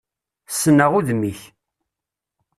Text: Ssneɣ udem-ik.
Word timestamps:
Ssneɣ 0.53 0.91
udem-ik. 0.97 1.39